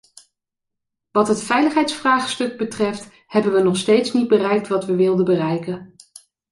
[1.11, 5.95] Wat het veiligheidsvraagstuk betreft hebben we nog steeds niet bereikt wat we wilden bereiken.